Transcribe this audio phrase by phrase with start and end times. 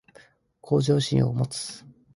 [0.63, 1.85] 向上心を持つ